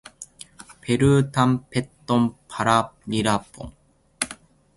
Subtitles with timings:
[0.81, 3.73] ペルータンペットンパラリラポン